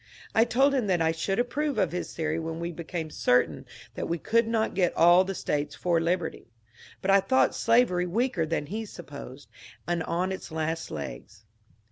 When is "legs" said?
10.89-11.45